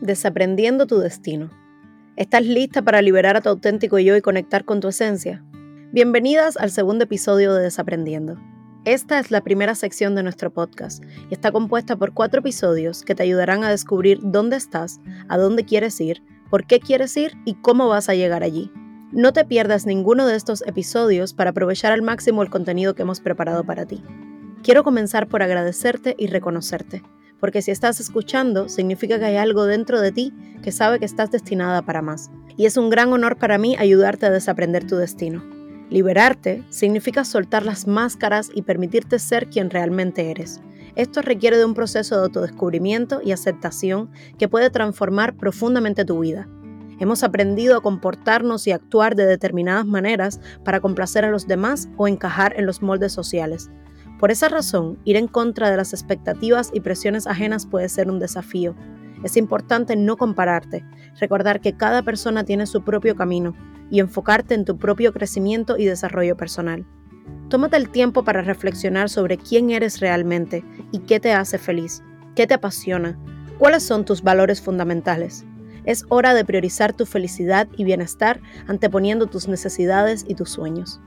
Desaprendiendo 0.00 0.86
tu 0.86 0.98
destino. 0.98 1.50
¿Estás 2.16 2.46
lista 2.46 2.80
para 2.80 3.02
liberar 3.02 3.36
a 3.36 3.42
tu 3.42 3.50
auténtico 3.50 3.98
yo 3.98 4.16
y 4.16 4.22
conectar 4.22 4.64
con 4.64 4.80
tu 4.80 4.88
esencia? 4.88 5.44
Bienvenidas 5.92 6.56
al 6.56 6.70
segundo 6.70 7.04
episodio 7.04 7.52
de 7.52 7.64
Desaprendiendo. 7.64 8.38
Esta 8.86 9.18
es 9.18 9.30
la 9.30 9.42
primera 9.42 9.74
sección 9.74 10.14
de 10.14 10.22
nuestro 10.22 10.50
podcast 10.50 11.04
y 11.28 11.34
está 11.34 11.52
compuesta 11.52 11.96
por 11.96 12.14
cuatro 12.14 12.40
episodios 12.40 13.02
que 13.02 13.14
te 13.14 13.24
ayudarán 13.24 13.62
a 13.62 13.68
descubrir 13.68 14.20
dónde 14.22 14.56
estás, 14.56 15.00
a 15.28 15.36
dónde 15.36 15.66
quieres 15.66 16.00
ir, 16.00 16.22
por 16.48 16.66
qué 16.66 16.80
quieres 16.80 17.14
ir 17.18 17.32
y 17.44 17.56
cómo 17.60 17.86
vas 17.86 18.08
a 18.08 18.14
llegar 18.14 18.42
allí. 18.42 18.72
No 19.12 19.34
te 19.34 19.44
pierdas 19.44 19.84
ninguno 19.84 20.26
de 20.26 20.36
estos 20.36 20.62
episodios 20.66 21.34
para 21.34 21.50
aprovechar 21.50 21.92
al 21.92 22.00
máximo 22.00 22.42
el 22.42 22.48
contenido 22.48 22.94
que 22.94 23.02
hemos 23.02 23.20
preparado 23.20 23.64
para 23.64 23.84
ti. 23.84 24.02
Quiero 24.62 24.82
comenzar 24.82 25.28
por 25.28 25.42
agradecerte 25.42 26.14
y 26.18 26.28
reconocerte 26.28 27.02
porque 27.40 27.62
si 27.62 27.70
estás 27.70 27.98
escuchando, 28.00 28.68
significa 28.68 29.18
que 29.18 29.24
hay 29.24 29.36
algo 29.36 29.64
dentro 29.64 30.00
de 30.00 30.12
ti 30.12 30.32
que 30.62 30.72
sabe 30.72 30.98
que 30.98 31.06
estás 31.06 31.30
destinada 31.30 31.82
para 31.82 32.02
más. 32.02 32.30
Y 32.56 32.66
es 32.66 32.76
un 32.76 32.90
gran 32.90 33.12
honor 33.12 33.38
para 33.38 33.58
mí 33.58 33.76
ayudarte 33.78 34.26
a 34.26 34.30
desaprender 34.30 34.86
tu 34.86 34.96
destino. 34.96 35.42
Liberarte 35.88 36.62
significa 36.68 37.24
soltar 37.24 37.64
las 37.64 37.86
máscaras 37.86 38.50
y 38.54 38.62
permitirte 38.62 39.18
ser 39.18 39.48
quien 39.48 39.70
realmente 39.70 40.30
eres. 40.30 40.60
Esto 40.94 41.22
requiere 41.22 41.56
de 41.56 41.64
un 41.64 41.74
proceso 41.74 42.16
de 42.16 42.22
autodescubrimiento 42.22 43.20
y 43.24 43.32
aceptación 43.32 44.10
que 44.38 44.48
puede 44.48 44.70
transformar 44.70 45.34
profundamente 45.36 46.04
tu 46.04 46.20
vida. 46.20 46.48
Hemos 47.00 47.22
aprendido 47.24 47.76
a 47.76 47.82
comportarnos 47.82 48.66
y 48.66 48.72
actuar 48.72 49.16
de 49.16 49.24
determinadas 49.24 49.86
maneras 49.86 50.40
para 50.64 50.80
complacer 50.80 51.24
a 51.24 51.30
los 51.30 51.46
demás 51.46 51.88
o 51.96 52.06
encajar 52.06 52.54
en 52.58 52.66
los 52.66 52.82
moldes 52.82 53.12
sociales. 53.12 53.70
Por 54.20 54.30
esa 54.30 54.50
razón, 54.50 54.98
ir 55.04 55.16
en 55.16 55.28
contra 55.28 55.70
de 55.70 55.78
las 55.78 55.94
expectativas 55.94 56.70
y 56.74 56.80
presiones 56.80 57.26
ajenas 57.26 57.64
puede 57.64 57.88
ser 57.88 58.10
un 58.10 58.18
desafío. 58.18 58.76
Es 59.24 59.38
importante 59.38 59.96
no 59.96 60.18
compararte, 60.18 60.84
recordar 61.18 61.62
que 61.62 61.74
cada 61.74 62.02
persona 62.02 62.44
tiene 62.44 62.66
su 62.66 62.84
propio 62.84 63.16
camino 63.16 63.54
y 63.90 63.98
enfocarte 63.98 64.54
en 64.54 64.66
tu 64.66 64.76
propio 64.76 65.14
crecimiento 65.14 65.78
y 65.78 65.86
desarrollo 65.86 66.36
personal. 66.36 66.86
Tómate 67.48 67.78
el 67.78 67.88
tiempo 67.88 68.22
para 68.22 68.42
reflexionar 68.42 69.08
sobre 69.08 69.38
quién 69.38 69.70
eres 69.70 70.00
realmente 70.00 70.64
y 70.92 70.98
qué 70.98 71.18
te 71.18 71.32
hace 71.32 71.56
feliz, 71.56 72.02
qué 72.36 72.46
te 72.46 72.52
apasiona, 72.52 73.18
cuáles 73.58 73.84
son 73.84 74.04
tus 74.04 74.22
valores 74.22 74.60
fundamentales. 74.60 75.46
Es 75.86 76.04
hora 76.10 76.34
de 76.34 76.44
priorizar 76.44 76.92
tu 76.92 77.06
felicidad 77.06 77.68
y 77.74 77.84
bienestar 77.84 78.42
anteponiendo 78.66 79.28
tus 79.28 79.48
necesidades 79.48 80.26
y 80.28 80.34
tus 80.34 80.50
sueños. 80.50 81.00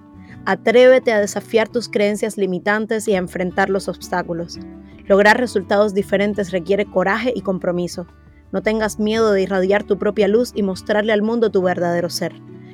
Atrévete 0.46 1.14
a 1.14 1.22
desafiar 1.22 1.70
tus 1.70 1.88
creencias 1.88 2.38
limitantes 2.38 3.08
y 3.08 3.16
a 3.16 3.18
enfrentar 3.18 3.70
los 3.70 3.88
obstáculos. 3.88 4.60
Lograr 5.06 5.40
resultados 5.40 5.94
diferentes 5.94 6.52
requiere 6.52 6.86
coraje 6.86 7.32
y 7.34 7.42
compromiso. 7.42 8.08
No 8.52 8.62
tengas 8.62 9.00
miedo 9.00 9.32
de 9.32 9.42
irradiar 9.42 9.86
tu 9.86 9.98
propia 9.98 10.28
luz 10.28 10.52
y 10.54 10.62
mostrarle 10.62 11.14
al 11.14 11.22
mundo 11.22 11.50
tu 11.50 11.62
verdadero 11.62 12.10
ser. 12.10 12.34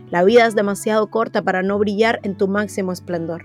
La 0.09 0.23
vida 0.23 0.47
es 0.47 0.55
demasiado 0.55 1.11
corta 1.11 1.43
para 1.43 1.61
no 1.61 1.77
brillar 1.77 2.19
en 2.23 2.35
tu 2.35 2.47
máximo 2.47 2.91
esplendor. 2.91 3.43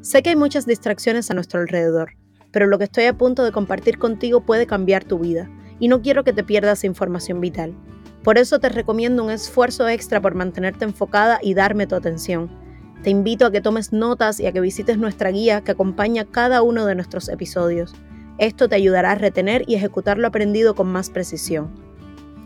Sé 0.00 0.24
que 0.24 0.30
hay 0.30 0.36
muchas 0.36 0.66
distracciones 0.66 1.30
a 1.30 1.34
nuestro 1.34 1.60
alrededor, 1.60 2.14
pero 2.50 2.66
lo 2.66 2.78
que 2.78 2.84
estoy 2.84 3.04
a 3.04 3.16
punto 3.16 3.44
de 3.44 3.52
compartir 3.52 3.98
contigo 3.98 4.40
puede 4.40 4.66
cambiar 4.66 5.04
tu 5.04 5.20
vida, 5.20 5.48
y 5.78 5.86
no 5.86 6.02
quiero 6.02 6.24
que 6.24 6.32
te 6.32 6.42
pierdas 6.42 6.82
información 6.82 7.40
vital. 7.40 7.76
Por 8.24 8.38
eso 8.38 8.58
te 8.58 8.70
recomiendo 8.70 9.22
un 9.22 9.30
esfuerzo 9.30 9.88
extra 9.88 10.20
por 10.20 10.34
mantenerte 10.34 10.84
enfocada 10.84 11.38
y 11.40 11.54
darme 11.54 11.86
tu 11.86 11.94
atención 11.94 12.65
te 13.02 13.10
invito 13.10 13.46
a 13.46 13.52
que 13.52 13.60
tomes 13.60 13.92
notas 13.92 14.40
y 14.40 14.46
a 14.46 14.52
que 14.52 14.60
visites 14.60 14.98
nuestra 14.98 15.30
guía 15.30 15.60
que 15.62 15.72
acompaña 15.72 16.24
cada 16.24 16.62
uno 16.62 16.86
de 16.86 16.94
nuestros 16.94 17.28
episodios. 17.28 17.94
Esto 18.38 18.68
te 18.68 18.76
ayudará 18.76 19.12
a 19.12 19.14
retener 19.14 19.64
y 19.66 19.74
ejecutar 19.74 20.18
lo 20.18 20.26
aprendido 20.26 20.74
con 20.74 20.88
más 20.88 21.10
precisión. 21.10 21.70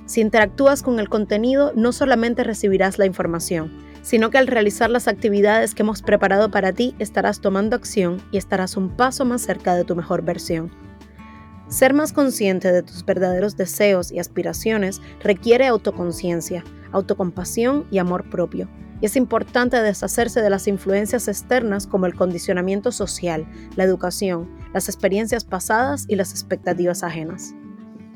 Si 0.07 0.21
interactúas 0.21 0.83
con 0.83 0.99
el 0.99 1.09
contenido, 1.09 1.73
no 1.75 1.93
solamente 1.93 2.45
recibirás 2.45 2.99
la 2.99 3.07
información, 3.07 3.71
sino 4.03 4.31
que 4.31 4.39
al 4.39 4.49
realizar 4.49 4.91
las 4.91 5.09
actividades 5.09 5.75
que 5.75 5.83
hemos 5.83 6.03
preparado 6.03 6.51
para 6.51 6.73
ti 6.73 6.95
estarás 6.99 7.41
tomando 7.41 7.77
acción 7.77 8.21
y 8.33 8.37
estarás 8.37 8.77
un 8.77 8.91
paso 8.97 9.25
más 9.25 9.43
cerca 9.43 9.75
de 9.77 9.85
tu 9.85 9.95
mejor 9.95 10.23
versión. 10.23 10.71
Ser 11.69 11.95
más 11.95 12.13
consciente 12.13 12.73
de 12.73 12.83
tus 12.83 13.05
verdaderos 13.05 13.57
deseos 13.57 14.11
y 14.11 14.19
aspiraciones 14.19 15.01
requiere 15.23 15.67
autoconciencia, 15.67 16.65
autocompasión 16.91 17.87
y 17.93 17.99
amor 17.99 18.29
propio 18.29 18.69
y 19.01 19.07
es 19.07 19.17
importante 19.17 19.81
deshacerse 19.81 20.43
de 20.43 20.51
las 20.51 20.69
influencias 20.69 21.29
externas 21.29 21.87
como 21.87 22.07
el 22.07 22.15
condicionamiento 22.15 22.93
social, 22.93 23.47
la 23.77 23.85
educación, 23.85 24.49
las 24.73 24.89
experiencias 24.89 25.45
pasadas 25.45 26.05
y 26.09 26.17
las 26.17 26.33
expectativas 26.33 27.03
ajenas. 27.03 27.55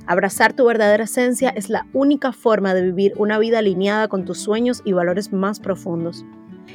Abrazar 0.07 0.53
tu 0.53 0.67
verdadera 0.67 1.05
esencia 1.05 1.49
es 1.49 1.71
la 1.71 1.87
única 1.95 2.33
forma 2.33 2.75
de 2.75 2.83
vivir 2.83 3.15
una 3.17 3.39
vida 3.39 3.61
alineada 3.61 4.09
con 4.09 4.27
tus 4.27 4.39
sueños 4.39 4.83
y 4.85 4.93
valores 4.93 5.33
más 5.33 5.61
profundos. 5.61 6.27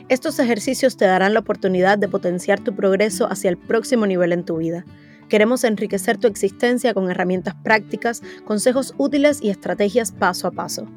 Estos 0.08 0.40
ejercicios 0.40 0.98
te 0.98 1.06
darán 1.06 1.34
la 1.34 1.42
oportunidad 1.42 2.00
de 2.00 2.08
potenciar 2.08 2.60
tu 2.60 2.76
progreso 2.76 3.32
hacia 3.32 3.50
el 3.50 3.58
próximo 3.58 4.08
nivel 4.08 4.32
en 4.32 4.46
tu 4.46 4.58
vida. 4.58 4.84
Queremos 5.30 5.64
enriquecer 5.64 6.18
tu 6.18 6.28
existencia 6.28 6.96
con 6.96 7.10
herramientas 7.12 7.54
prácticas, 7.64 8.24
consejos 8.46 8.96
útiles 8.98 9.40
y 9.44 9.52
estrategias 9.52 10.12
paso 10.12 10.48
a 10.48 10.52
paso. 10.52 10.88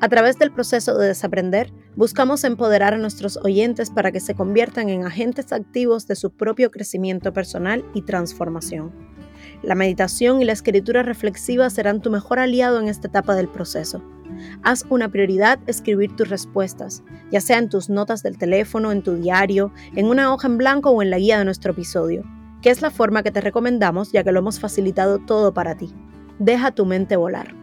A 0.00 0.08
través 0.10 0.38
del 0.38 0.52
proceso 0.52 0.98
de 0.98 1.08
desaprender, 1.08 1.72
buscamos 1.96 2.44
empoderar 2.44 2.92
a 2.92 2.98
nuestros 2.98 3.38
oyentes 3.38 3.90
para 3.90 4.12
que 4.12 4.20
se 4.20 4.34
conviertan 4.34 4.90
en 4.90 5.06
agentes 5.06 5.52
activos 5.52 6.06
de 6.06 6.16
su 6.16 6.30
propio 6.30 6.70
crecimiento 6.70 7.32
personal 7.32 7.82
y 7.94 8.02
transformación. 8.02 8.92
La 9.62 9.74
meditación 9.74 10.42
y 10.42 10.44
la 10.44 10.52
escritura 10.52 11.02
reflexiva 11.02 11.70
serán 11.70 12.02
tu 12.02 12.10
mejor 12.10 12.40
aliado 12.40 12.78
en 12.80 12.88
esta 12.88 13.08
etapa 13.08 13.34
del 13.34 13.48
proceso. 13.48 14.02
Haz 14.62 14.84
una 14.90 15.08
prioridad 15.08 15.58
escribir 15.66 16.14
tus 16.14 16.28
respuestas, 16.28 17.02
ya 17.32 17.40
sea 17.40 17.56
en 17.56 17.70
tus 17.70 17.88
notas 17.88 18.22
del 18.22 18.36
teléfono, 18.36 18.92
en 18.92 19.02
tu 19.02 19.14
diario, 19.14 19.72
en 19.96 20.06
una 20.06 20.34
hoja 20.34 20.46
en 20.46 20.58
blanco 20.58 20.90
o 20.90 21.02
en 21.02 21.10
la 21.10 21.18
guía 21.18 21.38
de 21.38 21.44
nuestro 21.44 21.72
episodio, 21.72 22.24
que 22.62 22.70
es 22.70 22.82
la 22.82 22.90
forma 22.90 23.22
que 23.22 23.30
te 23.30 23.40
recomendamos 23.40 24.12
ya 24.12 24.24
que 24.24 24.32
lo 24.32 24.40
hemos 24.40 24.60
facilitado 24.60 25.18
todo 25.18 25.52
para 25.54 25.76
ti. 25.76 25.94
Deja 26.38 26.70
tu 26.70 26.86
mente 26.86 27.16
volar. 27.16 27.54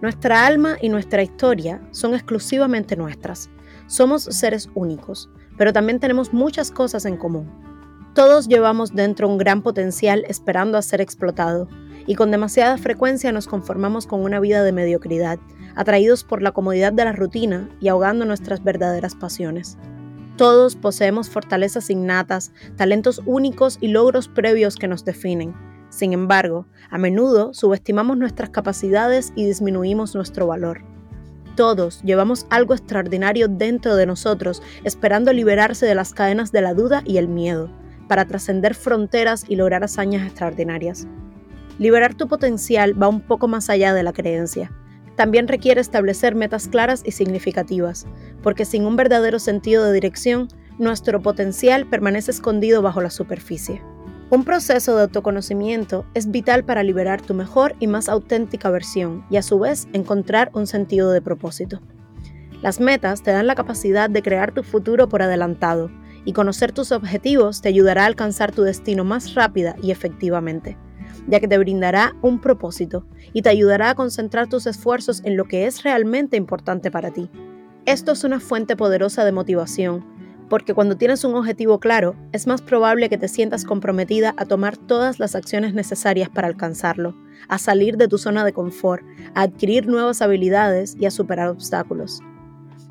Nuestra 0.00 0.46
alma 0.46 0.76
y 0.80 0.88
nuestra 0.88 1.22
historia 1.22 1.80
son 1.92 2.14
exclusivamente 2.14 2.96
nuestras. 2.96 3.50
Somos 3.86 4.24
seres 4.24 4.68
únicos, 4.74 5.30
pero 5.56 5.72
también 5.72 6.00
tenemos 6.00 6.32
muchas 6.32 6.70
cosas 6.70 7.04
en 7.04 7.16
común. 7.16 7.48
Todos 8.14 8.48
llevamos 8.48 8.94
dentro 8.94 9.28
un 9.28 9.38
gran 9.38 9.62
potencial 9.62 10.24
esperando 10.28 10.76
a 10.76 10.82
ser 10.82 11.00
explotado, 11.00 11.68
y 12.06 12.16
con 12.16 12.30
demasiada 12.30 12.78
frecuencia 12.78 13.32
nos 13.32 13.46
conformamos 13.46 14.06
con 14.06 14.22
una 14.22 14.40
vida 14.40 14.64
de 14.64 14.72
mediocridad, 14.72 15.38
atraídos 15.76 16.24
por 16.24 16.42
la 16.42 16.52
comodidad 16.52 16.92
de 16.92 17.04
la 17.04 17.12
rutina 17.12 17.70
y 17.80 17.88
ahogando 17.88 18.24
nuestras 18.24 18.62
verdaderas 18.62 19.14
pasiones. 19.14 19.78
Todos 20.36 20.76
poseemos 20.76 21.28
fortalezas 21.28 21.90
innatas, 21.90 22.52
talentos 22.76 23.22
únicos 23.26 23.78
y 23.80 23.88
logros 23.88 24.28
previos 24.28 24.76
que 24.76 24.88
nos 24.88 25.04
definen, 25.04 25.54
sin 25.92 26.14
embargo, 26.14 26.66
a 26.88 26.96
menudo 26.96 27.52
subestimamos 27.52 28.16
nuestras 28.16 28.48
capacidades 28.48 29.30
y 29.36 29.44
disminuimos 29.44 30.14
nuestro 30.14 30.46
valor. 30.46 30.80
Todos 31.54 32.00
llevamos 32.02 32.46
algo 32.48 32.72
extraordinario 32.72 33.46
dentro 33.46 33.94
de 33.94 34.06
nosotros, 34.06 34.62
esperando 34.84 35.34
liberarse 35.34 35.84
de 35.84 35.94
las 35.94 36.14
cadenas 36.14 36.50
de 36.50 36.62
la 36.62 36.72
duda 36.72 37.02
y 37.04 37.18
el 37.18 37.28
miedo, 37.28 37.70
para 38.08 38.24
trascender 38.24 38.74
fronteras 38.74 39.44
y 39.46 39.56
lograr 39.56 39.84
hazañas 39.84 40.26
extraordinarias. 40.26 41.06
Liberar 41.78 42.14
tu 42.14 42.26
potencial 42.26 43.00
va 43.00 43.08
un 43.08 43.20
poco 43.20 43.46
más 43.46 43.68
allá 43.68 43.92
de 43.92 44.02
la 44.02 44.14
creencia. 44.14 44.72
También 45.16 45.48
requiere 45.48 45.80
establecer 45.80 46.34
metas 46.34 46.68
claras 46.68 47.02
y 47.04 47.12
significativas, 47.12 48.06
porque 48.42 48.64
sin 48.64 48.84
un 48.84 48.96
verdadero 48.96 49.38
sentido 49.38 49.84
de 49.84 49.92
dirección, 49.92 50.48
nuestro 50.78 51.20
potencial 51.20 51.86
permanece 51.86 52.30
escondido 52.30 52.82
bajo 52.82 53.00
la 53.00 53.10
superficie. 53.10 53.82
Un 54.30 54.44
proceso 54.44 54.96
de 54.96 55.02
autoconocimiento 55.02 56.06
es 56.14 56.30
vital 56.30 56.64
para 56.64 56.82
liberar 56.82 57.20
tu 57.20 57.34
mejor 57.34 57.76
y 57.80 57.86
más 57.86 58.08
auténtica 58.08 58.70
versión 58.70 59.26
y 59.28 59.36
a 59.36 59.42
su 59.42 59.58
vez 59.58 59.88
encontrar 59.92 60.50
un 60.54 60.66
sentido 60.66 61.12
de 61.12 61.20
propósito. 61.20 61.82
Las 62.62 62.80
metas 62.80 63.22
te 63.22 63.32
dan 63.32 63.46
la 63.46 63.54
capacidad 63.54 64.08
de 64.08 64.22
crear 64.22 64.54
tu 64.54 64.62
futuro 64.62 65.08
por 65.08 65.20
adelantado 65.20 65.90
y 66.24 66.32
conocer 66.32 66.72
tus 66.72 66.92
objetivos 66.92 67.60
te 67.60 67.68
ayudará 67.68 68.04
a 68.04 68.06
alcanzar 68.06 68.52
tu 68.52 68.62
destino 68.62 69.04
más 69.04 69.34
rápida 69.34 69.76
y 69.82 69.90
efectivamente, 69.90 70.78
ya 71.28 71.40
que 71.40 71.48
te 71.48 71.58
brindará 71.58 72.14
un 72.22 72.40
propósito 72.40 73.06
y 73.32 73.42
te 73.42 73.50
ayudará 73.50 73.90
a 73.90 73.94
concentrar 73.94 74.48
tus 74.48 74.66
esfuerzos 74.66 75.22
en 75.24 75.36
lo 75.36 75.44
que 75.44 75.66
es 75.66 75.82
realmente 75.82 76.36
importante 76.36 76.90
para 76.90 77.10
ti. 77.10 77.30
Esto 77.86 78.12
es 78.12 78.24
una 78.24 78.40
fuente 78.40 78.76
poderosa 78.76 79.24
de 79.24 79.32
motivación 79.32 80.12
porque 80.52 80.74
cuando 80.74 80.98
tienes 80.98 81.24
un 81.24 81.34
objetivo 81.34 81.80
claro, 81.80 82.14
es 82.32 82.46
más 82.46 82.60
probable 82.60 83.08
que 83.08 83.16
te 83.16 83.26
sientas 83.26 83.64
comprometida 83.64 84.34
a 84.36 84.44
tomar 84.44 84.76
todas 84.76 85.18
las 85.18 85.34
acciones 85.34 85.72
necesarias 85.72 86.28
para 86.28 86.46
alcanzarlo, 86.46 87.16
a 87.48 87.56
salir 87.56 87.96
de 87.96 88.06
tu 88.06 88.18
zona 88.18 88.44
de 88.44 88.52
confort, 88.52 89.02
a 89.34 89.40
adquirir 89.40 89.86
nuevas 89.86 90.20
habilidades 90.20 90.94
y 91.00 91.06
a 91.06 91.10
superar 91.10 91.48
obstáculos. 91.48 92.20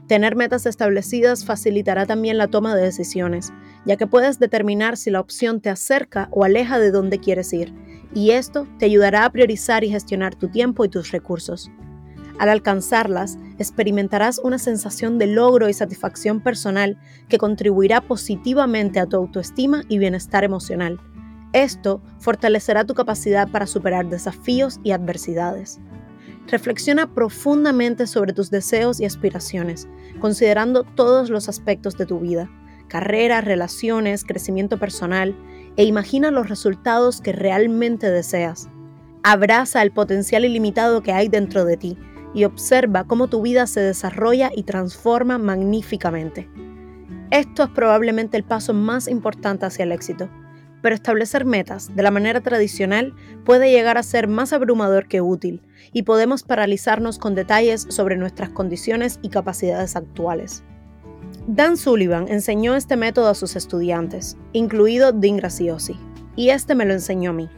Tener 0.07 0.35
metas 0.35 0.65
establecidas 0.65 1.45
facilitará 1.45 2.07
también 2.07 2.39
la 2.39 2.47
toma 2.47 2.73
de 2.73 2.81
decisiones, 2.81 3.53
ya 3.85 3.95
que 3.95 4.07
puedes 4.07 4.39
determinar 4.39 4.97
si 4.97 5.11
la 5.11 5.19
opción 5.19 5.61
te 5.61 5.69
acerca 5.69 6.29
o 6.31 6.43
aleja 6.43 6.79
de 6.79 6.89
donde 6.89 7.19
quieres 7.19 7.53
ir, 7.53 7.71
y 8.13 8.31
esto 8.31 8.67
te 8.77 8.85
ayudará 8.85 9.25
a 9.25 9.31
priorizar 9.31 9.83
y 9.83 9.89
gestionar 9.89 10.35
tu 10.35 10.49
tiempo 10.49 10.85
y 10.85 10.89
tus 10.89 11.11
recursos. 11.11 11.71
Al 12.39 12.49
alcanzarlas, 12.49 13.37
experimentarás 13.59 14.39
una 14.39 14.57
sensación 14.57 15.19
de 15.19 15.27
logro 15.27 15.69
y 15.69 15.73
satisfacción 15.73 16.41
personal 16.41 16.97
que 17.29 17.37
contribuirá 17.37 18.01
positivamente 18.01 18.99
a 18.99 19.05
tu 19.05 19.17
autoestima 19.17 19.83
y 19.87 19.99
bienestar 19.99 20.43
emocional. 20.43 20.99
Esto 21.53 22.01
fortalecerá 22.19 22.85
tu 22.85 22.93
capacidad 22.93 23.47
para 23.49 23.67
superar 23.67 24.09
desafíos 24.09 24.79
y 24.83 24.91
adversidades. 24.91 25.79
Reflexiona 26.47 27.13
profundamente 27.13 28.07
sobre 28.07 28.33
tus 28.33 28.49
deseos 28.49 28.99
y 28.99 29.05
aspiraciones, 29.05 29.87
considerando 30.19 30.83
todos 30.83 31.29
los 31.29 31.47
aspectos 31.47 31.97
de 31.97 32.05
tu 32.05 32.19
vida, 32.19 32.49
carrera, 32.87 33.41
relaciones, 33.41 34.23
crecimiento 34.23 34.79
personal, 34.79 35.35
e 35.77 35.83
imagina 35.83 36.31
los 36.31 36.49
resultados 36.49 37.21
que 37.21 37.31
realmente 37.31 38.09
deseas. 38.09 38.69
Abraza 39.23 39.81
el 39.81 39.91
potencial 39.91 40.45
ilimitado 40.45 41.01
que 41.01 41.13
hay 41.13 41.27
dentro 41.27 41.65
de 41.65 41.77
ti 41.77 41.97
y 42.33 42.45
observa 42.45 43.03
cómo 43.03 43.27
tu 43.27 43.41
vida 43.41 43.67
se 43.67 43.81
desarrolla 43.81 44.51
y 44.55 44.63
transforma 44.63 45.37
magníficamente. 45.37 46.49
Esto 47.29 47.63
es 47.63 47.69
probablemente 47.69 48.37
el 48.37 48.43
paso 48.43 48.73
más 48.73 49.07
importante 49.07 49.65
hacia 49.65 49.83
el 49.83 49.91
éxito, 49.91 50.29
pero 50.81 50.95
establecer 50.95 51.45
metas 51.45 51.95
de 51.95 52.03
la 52.03 52.11
manera 52.11 52.41
tradicional 52.41 53.13
puede 53.45 53.71
llegar 53.71 53.97
a 53.97 54.03
ser 54.03 54.27
más 54.27 54.53
abrumador 54.53 55.07
que 55.07 55.21
útil 55.21 55.61
y 55.93 56.03
podemos 56.03 56.43
paralizarnos 56.43 57.19
con 57.19 57.35
detalles 57.35 57.85
sobre 57.89 58.17
nuestras 58.17 58.49
condiciones 58.49 59.19
y 59.21 59.29
capacidades 59.29 59.95
actuales. 59.95 60.63
Dan 61.47 61.77
Sullivan 61.77 62.27
enseñó 62.27 62.75
este 62.75 62.95
método 62.97 63.29
a 63.29 63.35
sus 63.35 63.55
estudiantes, 63.55 64.37
incluido 64.53 65.11
Dean 65.11 65.37
Graciosi, 65.37 65.99
y 66.35 66.49
este 66.49 66.75
me 66.75 66.85
lo 66.85 66.93
enseñó 66.93 67.31
a 67.31 67.33
mí. 67.33 67.49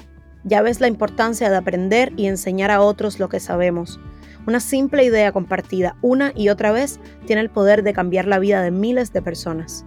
Ya 0.44 0.62
ves 0.62 0.82
la 0.82 0.88
importancia 0.88 1.50
de 1.50 1.58
aprender 1.58 2.12
y 2.18 2.28
enseñar 2.28 2.72
a 2.72 2.82
otros 2.82 3.20
lo 3.20 3.30
que 3.30 3.40
sabemos, 3.40 4.00
una 4.46 4.60
simple 4.60 5.06
idea 5.06 5.32
compartida 5.32 5.96
una 6.02 6.34
y 6.36 6.50
otra 6.50 6.74
vez 6.74 7.00
tiene 7.26 7.42
el 7.42 7.50
poder 7.50 7.82
de 7.84 7.94
cambiar 7.94 8.28
la 8.28 8.40
vida 8.40 8.62
de 8.62 8.72
miles 8.72 9.14
de 9.14 9.22
personas. 9.22 9.86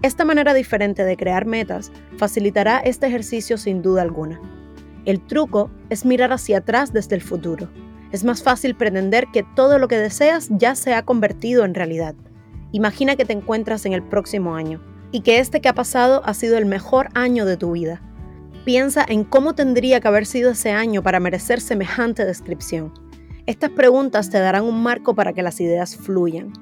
Esta 0.00 0.24
manera 0.24 0.54
diferente 0.54 1.04
de 1.04 1.16
crear 1.16 1.44
metas 1.44 1.92
facilitará 2.16 2.78
este 2.78 3.06
ejercicio 3.06 3.58
sin 3.58 3.82
duda 3.82 4.02
alguna. 4.02 4.40
El 5.04 5.20
truco 5.20 5.70
es 5.90 6.06
mirar 6.06 6.32
hacia 6.32 6.58
atrás 6.58 6.92
desde 6.92 7.16
el 7.16 7.22
futuro. 7.22 7.68
Es 8.10 8.24
más 8.24 8.42
fácil 8.42 8.74
pretender 8.74 9.26
que 9.32 9.44
todo 9.54 9.78
lo 9.78 9.88
que 9.88 9.98
deseas 9.98 10.48
ya 10.50 10.74
se 10.74 10.94
ha 10.94 11.04
convertido 11.04 11.64
en 11.64 11.74
realidad. 11.74 12.14
Imagina 12.72 13.16
que 13.16 13.24
te 13.24 13.32
encuentras 13.32 13.86
en 13.86 13.92
el 13.92 14.02
próximo 14.02 14.54
año 14.54 14.82
y 15.10 15.20
que 15.20 15.38
este 15.38 15.60
que 15.60 15.68
ha 15.68 15.74
pasado 15.74 16.22
ha 16.24 16.34
sido 16.34 16.58
el 16.58 16.66
mejor 16.66 17.08
año 17.14 17.46
de 17.46 17.56
tu 17.56 17.72
vida. 17.72 18.02
Piensa 18.64 19.04
en 19.08 19.24
cómo 19.24 19.54
tendría 19.54 20.00
que 20.00 20.08
haber 20.08 20.26
sido 20.26 20.50
ese 20.50 20.72
año 20.72 21.02
para 21.02 21.20
merecer 21.20 21.60
semejante 21.60 22.26
descripción. 22.26 22.92
Estas 23.46 23.70
preguntas 23.70 24.28
te 24.28 24.38
darán 24.38 24.64
un 24.64 24.82
marco 24.82 25.14
para 25.14 25.32
que 25.32 25.42
las 25.42 25.60
ideas 25.60 25.96
fluyan. 25.96 26.52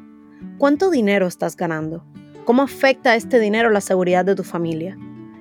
¿Cuánto 0.59 0.91
dinero 0.91 1.27
estás 1.27 1.57
ganando? 1.57 2.05
¿Cómo 2.45 2.63
afecta 2.63 3.17
este 3.17 3.41
dinero 3.41 3.71
la 3.71 3.81
seguridad 3.81 4.25
de 4.25 4.37
tu 4.37 4.45
familia? 4.45 4.97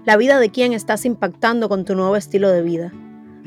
¿La 0.05 0.17
vida 0.17 0.39
de 0.39 0.49
quién 0.49 0.73
estás 0.73 1.05
impactando 1.05 1.69
con 1.69 1.85
tu 1.85 1.93
nuevo 1.93 2.15
estilo 2.15 2.49
de 2.49 2.63
vida? 2.63 2.91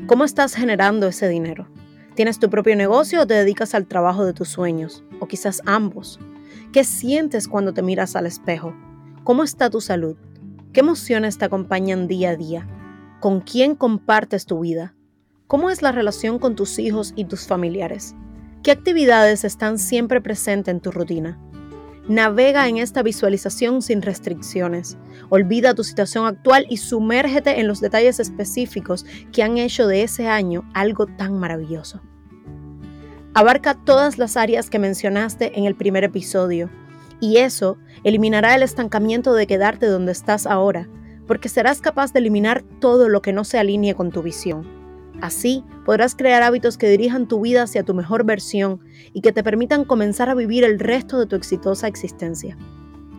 ¿Cómo 0.07 0.23
estás 0.23 0.55
generando 0.55 1.07
ese 1.07 1.27
dinero? 1.27 1.67
¿Tienes 2.15 2.39
tu 2.39 2.49
propio 2.49 2.77
negocio 2.77 3.21
o 3.21 3.27
te 3.27 3.33
dedicas 3.33 3.75
al 3.75 3.85
trabajo 3.85 4.25
de 4.25 4.31
tus 4.31 4.47
sueños? 4.47 5.03
O 5.19 5.27
quizás 5.27 5.61
ambos. 5.65 6.19
¿Qué 6.71 6.83
sientes 6.83 7.47
cuando 7.47 7.73
te 7.73 7.81
miras 7.81 8.15
al 8.15 8.27
espejo? 8.27 8.75
¿Cómo 9.23 9.43
está 9.43 9.71
tu 9.71 9.81
salud? 9.81 10.17
¿Qué 10.71 10.81
emociones 10.81 11.39
te 11.39 11.45
acompañan 11.45 12.07
día 12.07 12.29
a 12.29 12.35
día? 12.35 12.67
¿Con 13.19 13.41
quién 13.41 13.73
compartes 13.73 14.45
tu 14.45 14.59
vida? 14.59 14.93
¿Cómo 15.47 15.71
es 15.71 15.81
la 15.81 15.91
relación 15.91 16.37
con 16.37 16.55
tus 16.55 16.77
hijos 16.77 17.13
y 17.15 17.25
tus 17.25 17.47
familiares? 17.47 18.13
¿Qué 18.61 18.69
actividades 18.69 19.45
están 19.45 19.79
siempre 19.79 20.21
presentes 20.21 20.71
en 20.71 20.79
tu 20.79 20.91
rutina? 20.91 21.39
Navega 22.07 22.67
en 22.67 22.77
esta 22.77 23.01
visualización 23.01 23.81
sin 23.81 24.03
restricciones. 24.03 24.95
Olvida 25.29 25.73
tu 25.73 25.83
situación 25.83 26.27
actual 26.27 26.67
y 26.69 26.77
sumérgete 26.77 27.59
en 27.59 27.67
los 27.67 27.81
detalles 27.81 28.19
específicos 28.19 29.07
que 29.31 29.41
han 29.41 29.57
hecho 29.57 29.87
de 29.87 30.03
ese 30.03 30.27
año 30.27 30.69
algo 30.75 31.07
tan 31.07 31.39
maravilloso. 31.39 31.99
Abarca 33.33 33.75
todas 33.75 34.17
las 34.17 34.37
áreas 34.37 34.69
que 34.69 34.79
mencionaste 34.79 35.57
en 35.57 35.65
el 35.65 35.75
primer 35.75 36.03
episodio 36.03 36.69
y 37.19 37.37
eso 37.37 37.77
eliminará 38.03 38.55
el 38.55 38.63
estancamiento 38.63 39.33
de 39.33 39.45
quedarte 39.45 39.85
donde 39.85 40.11
estás 40.11 40.47
ahora, 40.47 40.89
porque 41.27 41.49
serás 41.49 41.79
capaz 41.79 42.11
de 42.11 42.19
eliminar 42.19 42.63
todo 42.79 43.07
lo 43.07 43.21
que 43.21 43.33
no 43.33 43.43
se 43.43 43.59
alinee 43.59 43.93
con 43.93 44.11
tu 44.11 44.23
visión. 44.23 44.67
Así 45.21 45.63
podrás 45.85 46.15
crear 46.15 46.43
hábitos 46.43 46.77
que 46.77 46.89
dirijan 46.89 47.27
tu 47.27 47.41
vida 47.41 47.63
hacia 47.63 47.83
tu 47.83 47.93
mejor 47.93 48.23
versión 48.23 48.79
y 49.13 49.21
que 49.21 49.31
te 49.31 49.43
permitan 49.43 49.85
comenzar 49.85 50.29
a 50.29 50.35
vivir 50.35 50.63
el 50.63 50.79
resto 50.79 51.19
de 51.19 51.25
tu 51.25 51.35
exitosa 51.35 51.87
existencia. 51.87 52.57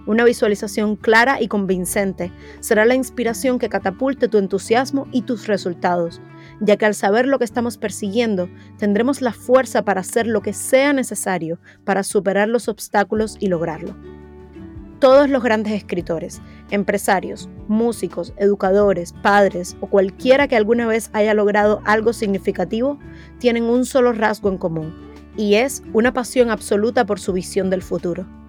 Una 0.06 0.24
visualización 0.24 0.96
clara 0.96 1.40
y 1.40 1.48
convincente 1.48 2.32
será 2.60 2.84
la 2.84 2.94
inspiración 2.94 3.58
que 3.58 3.68
catapulte 3.68 4.28
tu 4.28 4.38
entusiasmo 4.38 5.06
y 5.12 5.22
tus 5.22 5.46
resultados, 5.46 6.22
ya 6.60 6.76
que 6.76 6.86
al 6.86 6.94
saber 6.94 7.26
lo 7.26 7.38
que 7.38 7.44
estamos 7.44 7.76
persiguiendo, 7.76 8.48
tendremos 8.78 9.20
la 9.20 9.32
fuerza 9.32 9.84
para 9.84 10.00
hacer 10.00 10.26
lo 10.26 10.40
que 10.40 10.54
sea 10.54 10.92
necesario 10.92 11.58
para 11.84 12.02
superar 12.02 12.48
los 12.48 12.68
obstáculos 12.68 13.36
y 13.40 13.48
lograrlo. 13.48 13.94
Todos 15.00 15.30
los 15.30 15.42
grandes 15.42 15.72
escritores, 15.74 16.42
empresarios, 16.70 17.48
músicos, 17.68 18.34
educadores, 18.36 19.14
padres 19.22 19.76
o 19.80 19.86
cualquiera 19.86 20.48
que 20.48 20.56
alguna 20.56 20.86
vez 20.86 21.10
haya 21.12 21.34
logrado 21.34 21.80
algo 21.84 22.12
significativo 22.12 22.98
tienen 23.38 23.64
un 23.64 23.84
solo 23.84 24.12
rasgo 24.12 24.50
en 24.50 24.58
común, 24.58 24.94
y 25.36 25.54
es 25.54 25.82
una 25.92 26.12
pasión 26.12 26.50
absoluta 26.50 27.06
por 27.06 27.20
su 27.20 27.32
visión 27.32 27.70
del 27.70 27.82
futuro. 27.82 28.39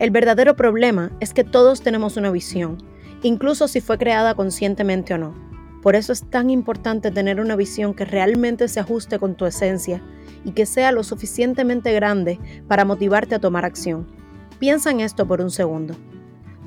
El 0.00 0.10
verdadero 0.10 0.56
problema 0.56 1.12
es 1.20 1.34
que 1.34 1.44
todos 1.44 1.82
tenemos 1.82 2.16
una 2.16 2.30
visión, 2.30 2.78
incluso 3.22 3.68
si 3.68 3.82
fue 3.82 3.98
creada 3.98 4.34
conscientemente 4.34 5.12
o 5.12 5.18
no. 5.18 5.34
Por 5.82 5.94
eso 5.94 6.14
es 6.14 6.22
tan 6.30 6.48
importante 6.48 7.10
tener 7.10 7.38
una 7.38 7.54
visión 7.54 7.92
que 7.92 8.06
realmente 8.06 8.66
se 8.68 8.80
ajuste 8.80 9.18
con 9.18 9.34
tu 9.34 9.44
esencia 9.44 10.02
y 10.42 10.52
que 10.52 10.64
sea 10.64 10.90
lo 10.90 11.04
suficientemente 11.04 11.92
grande 11.92 12.40
para 12.66 12.86
motivarte 12.86 13.34
a 13.34 13.40
tomar 13.40 13.66
acción. 13.66 14.06
Piensa 14.58 14.90
en 14.90 15.00
esto 15.00 15.28
por 15.28 15.42
un 15.42 15.50
segundo. 15.50 15.94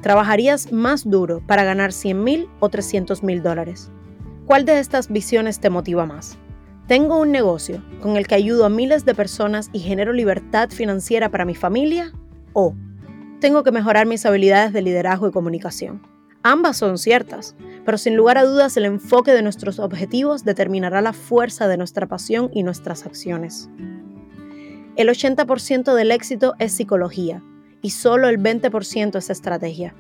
¿Trabajarías 0.02 0.72
más 0.72 1.10
duro 1.10 1.42
para 1.48 1.64
ganar 1.64 1.92
100 1.92 2.24
mil 2.24 2.48
o 2.60 2.70
300 2.70 3.24
mil 3.24 3.42
dólares? 3.42 3.90
¿Cuál 4.46 4.64
de 4.64 4.78
estas 4.78 5.08
visiones 5.08 5.60
te 5.60 5.72
motiva 5.72 6.06
más? 6.06 6.38
¿Tengo 6.88 7.20
un 7.20 7.32
negocio 7.32 7.84
con 8.00 8.16
el 8.16 8.28
que 8.28 8.36
ayudo 8.36 8.66
a 8.66 8.70
miles 8.70 9.06
de 9.06 9.16
personas 9.16 9.72
y 9.74 9.80
genero 9.80 10.14
libertad 10.14 10.70
financiera 10.70 11.30
para 11.30 11.46
mi 11.46 11.56
familia? 11.56 12.12
¿O 12.54 12.76
tengo 13.44 13.64
que 13.66 13.74
mejorar 13.74 14.06
mis 14.06 14.26
habilidades 14.26 14.72
de 14.72 14.82
liderazgo 14.82 15.28
y 15.28 15.32
comunicación? 15.34 16.02
Ambas 16.44 16.78
son 16.78 16.98
ciertas, 16.98 17.58
pero 17.84 17.98
sin 17.98 18.16
lugar 18.16 18.38
a 18.38 18.46
dudas 18.46 18.78
el 18.78 18.86
enfoque 18.86 19.34
de 19.34 19.42
nuestros 19.42 19.80
objetivos 19.80 20.46
determinará 20.46 21.02
la 21.02 21.12
fuerza 21.12 21.68
de 21.68 21.76
nuestra 21.76 22.08
pasión 22.08 22.50
y 22.54 22.64
nuestras 22.64 23.06
acciones. 23.06 23.70
El 24.96 25.10
80% 25.10 25.94
del 25.94 26.12
éxito 26.12 26.54
es 26.58 26.72
psicología, 26.72 27.44
y 27.82 27.90
solo 27.90 28.30
el 28.30 28.40
20% 28.40 29.18
es 29.18 29.30
estrategia. 29.30 29.94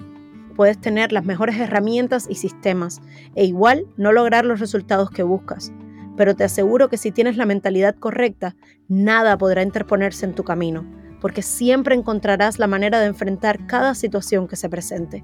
Puedes 0.55 0.79
tener 0.79 1.11
las 1.11 1.25
mejores 1.25 1.57
herramientas 1.57 2.27
y 2.29 2.35
sistemas 2.35 3.01
e 3.35 3.43
igual 3.43 3.87
no 3.97 4.13
lograr 4.13 4.45
los 4.45 4.61
resultados 4.61 5.09
que 5.09 5.23
buscas, 5.23 5.73
pero 6.15 6.33
te 6.33 6.45
aseguro 6.45 6.87
que 6.87 6.95
si 6.95 7.11
tienes 7.11 7.35
la 7.35 7.45
mentalidad 7.45 7.95
correcta, 7.95 8.55
nada 8.87 9.37
podrá 9.37 9.63
interponerse 9.63 10.25
en 10.25 10.33
tu 10.33 10.45
camino, 10.45 11.02
porque 11.23 11.41
siempre 11.41 11.95
encontrarás 11.95 12.59
la 12.59 12.67
manera 12.67 12.99
de 12.99 13.05
enfrentar 13.05 13.65
cada 13.65 13.95
situación 13.95 14.45
que 14.45 14.57
se 14.57 14.67
presente. 14.67 15.23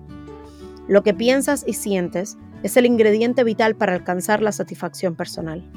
Lo 0.87 1.03
que 1.03 1.13
piensas 1.13 1.65
y 1.67 1.73
sientes 1.73 2.37
es 2.63 2.77
el 2.77 2.85
ingrediente 2.85 3.43
vital 3.43 3.75
para 3.75 3.95
alcanzar 3.95 4.41
la 4.41 4.53
satisfacción 4.53 5.15
personal. 5.15 5.69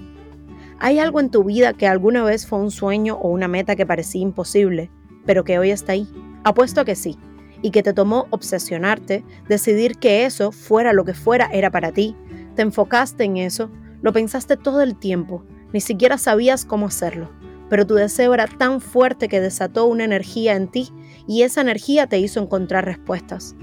¿Hay 0.79 1.01
algo 1.01 1.19
en 1.19 1.33
tu 1.33 1.43
vida 1.43 1.73
que 1.73 1.89
alguna 1.89 2.23
vez 2.23 2.47
fue 2.47 2.61
un 2.61 2.71
sueño 2.71 3.17
o 3.17 3.31
una 3.31 3.49
meta 3.49 3.75
que 3.75 3.85
parecía 3.85 4.23
imposible, 4.23 4.93
pero 5.27 5.43
que 5.43 5.59
hoy 5.59 5.73
está 5.73 5.91
ahí? 5.91 6.09
Apuesto 6.45 6.85
que 6.85 6.95
sí, 6.95 7.19
y 7.61 7.73
que 7.73 7.83
te 7.83 7.93
tomó 7.93 8.29
obsesionarte, 8.31 9.25
decidir 9.49 9.99
que 9.99 10.25
eso, 10.25 10.53
fuera 10.53 10.93
lo 10.93 11.05
que 11.05 11.15
fuera, 11.15 11.51
era 11.53 11.73
para 11.73 11.91
ti, 11.91 12.15
te 12.55 12.63
enfocaste 12.63 13.25
en 13.25 13.39
eso, 13.39 13.73
lo 14.03 14.13
pensaste 14.13 14.57
todo 14.57 14.83
el 14.83 14.97
tiempo, 14.97 15.45
ni 15.73 15.81
siquiera 15.81 16.17
sabías 16.17 16.65
cómo 16.65 16.87
hacerlo, 16.87 17.29
pero 17.73 17.87
tu 17.87 17.95
deseo 17.95 18.35
era 18.35 18.47
tan 18.49 18.83
fuerte 18.83 19.29
que 19.29 19.41
desató 19.41 19.87
una 19.87 20.05
energía 20.05 20.57
en 20.57 20.69
ti 20.69 20.91
y 21.27 21.41
esa 21.41 21.63
energía 21.63 22.07
te 22.07 22.19
hizo 22.19 22.39
encontrar 22.39 22.85
respuestas. 22.85 23.57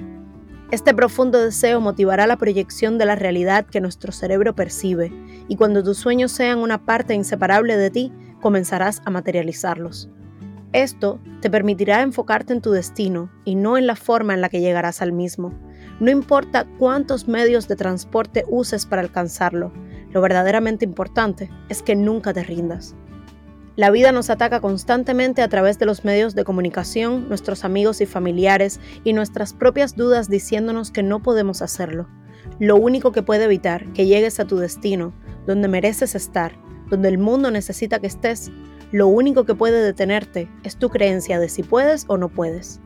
Este 0.72 0.96
profundo 0.96 1.40
deseo 1.40 1.80
motivará 1.80 2.26
la 2.26 2.38
proyección 2.38 2.98
de 2.98 3.06
la 3.06 3.16
realidad 3.16 3.68
que 3.68 3.82
nuestro 3.82 4.12
cerebro 4.12 4.56
percibe, 4.56 5.14
y 5.48 5.58
cuando 5.58 5.84
tus 5.84 5.98
sueños 6.00 6.32
sean 6.32 6.58
una 6.58 6.88
parte 6.88 7.14
inseparable 7.14 7.78
de 7.78 7.92
ti, 7.92 8.12
comenzarás 8.42 9.04
a 9.06 9.12
materializarlos. 9.12 10.10
Esto 10.74 11.20
te 11.40 11.52
permitirá 11.52 12.02
enfocarte 12.02 12.54
en 12.54 12.62
tu 12.62 12.72
destino 12.72 13.30
y 13.46 13.54
no 13.54 13.78
en 13.78 13.86
la 13.86 13.96
forma 13.96 14.34
en 14.34 14.42
la 14.42 14.50
que 14.50 14.60
llegarás 14.60 15.04
al 15.04 15.12
mismo. 15.12 15.54
No 16.00 16.10
importa 16.10 16.66
cuántos 16.80 17.28
medios 17.28 17.68
de 17.68 17.76
transporte 17.76 18.44
uses 18.50 18.88
para 18.88 19.04
alcanzarlo, 19.04 19.72
Lo 20.12 20.22
verdaderamente 20.22 20.84
importante 20.84 21.52
es 21.70 21.84
que 21.84 21.96
nunca 21.96 22.34
te 22.34 22.44
rindas. 22.44 22.96
La 23.76 23.92
vida 23.92 24.12
nos 24.12 24.30
ataca 24.30 24.60
constantemente 24.60 25.42
a 25.42 25.48
través 25.48 25.80
de 25.80 25.86
los 25.86 26.04
medios 26.04 26.36
de 26.36 26.44
comunicación, 26.44 27.30
nuestros 27.30 27.64
amigos 27.64 28.02
y 28.02 28.06
familiares 28.06 28.80
y 29.04 29.14
nuestras 29.14 29.54
propias 29.54 29.96
dudas 29.96 30.30
diciéndonos 30.30 30.92
que 30.92 31.04
no 31.04 31.22
podemos 31.22 31.62
hacerlo. 31.62 32.08
Lo 32.60 32.76
único 32.76 33.12
que 33.12 33.24
puede 33.24 33.46
evitar 33.46 33.86
que 33.94 34.06
llegues 34.06 34.40
a 34.40 34.46
tu 34.46 34.58
destino, 34.58 35.14
donde 35.46 35.68
mereces 35.68 36.16
estar, 36.16 36.54
donde 36.90 37.10
el 37.10 37.18
mundo 37.18 37.52
necesita 37.52 38.00
que 38.00 38.08
estés, 38.08 38.52
lo 38.92 39.08
único 39.08 39.46
que 39.46 39.56
puede 39.56 39.82
detenerte 39.84 40.50
es 40.64 40.76
tu 40.76 40.90
creencia 40.90 41.40
de 41.40 41.48
si 41.48 41.64
puedes 41.64 42.06
o 42.08 42.18
no 42.18 42.30
puedes. 42.30 42.82